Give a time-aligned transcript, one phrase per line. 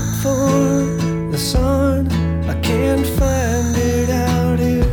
[0.00, 2.06] look for the sun.
[2.48, 4.84] I can't find it out here.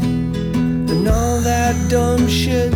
[0.00, 2.72] And all that dumb shit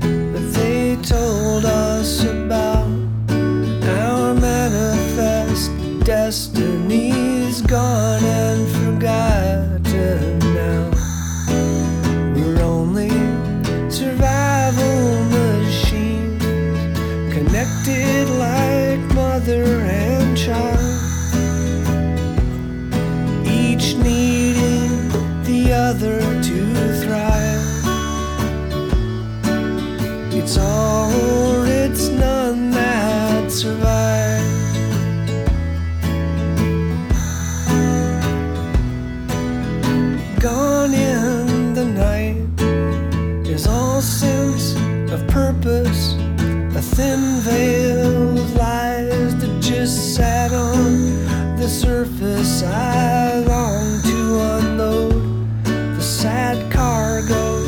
[0.00, 2.88] that they told us about.
[3.30, 5.70] Our manifest
[6.04, 10.90] destiny's gone and forgotten now.
[12.34, 13.10] We're only
[13.90, 16.42] survival machines
[17.34, 18.17] connected.
[45.60, 46.14] Purpose,
[46.76, 52.62] a thin veil of lies that just sat on the surface.
[52.62, 55.56] I long to unload
[55.96, 57.64] the sad cargo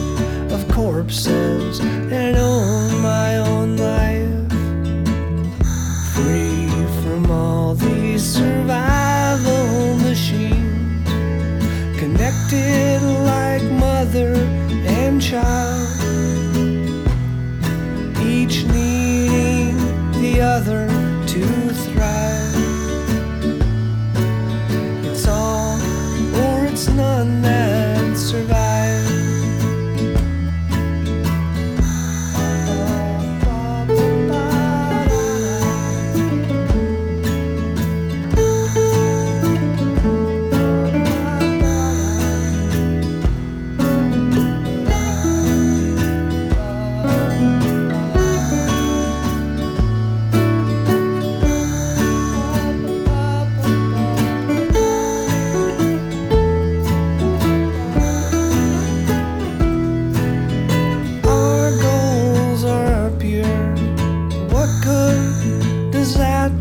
[0.55, 4.53] of corpses and own my own life.
[6.15, 6.69] Free
[7.03, 11.09] from all these survival machines,
[11.99, 14.35] connected like mother
[14.87, 16.00] and child,
[27.43, 28.60] that survive.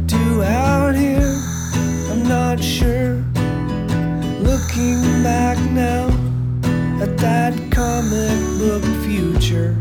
[0.09, 1.35] Do out here?
[2.09, 3.13] I'm not sure.
[4.41, 6.07] Looking back now
[6.99, 9.75] at that comic book future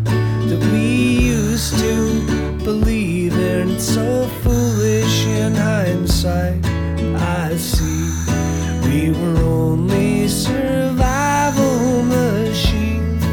[0.49, 3.71] that we used to believe in.
[3.71, 6.63] It's so foolish in hindsight.
[7.17, 8.11] I see
[8.85, 13.25] we were only survival machines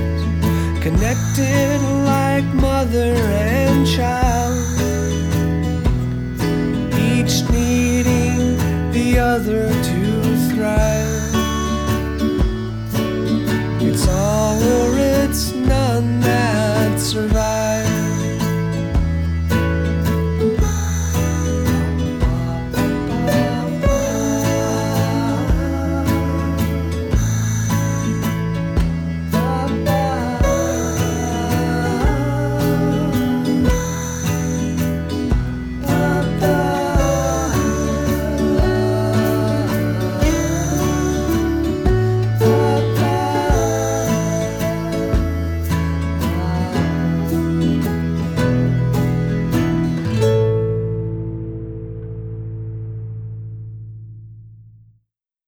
[0.81, 4.55] connected like mother and child,
[9.35, 9.94] another